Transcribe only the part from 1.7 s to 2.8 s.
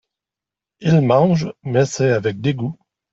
c'est avec dégoût.